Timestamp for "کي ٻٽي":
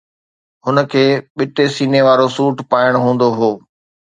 0.91-1.65